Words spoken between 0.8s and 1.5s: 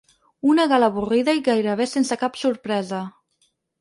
avorrida i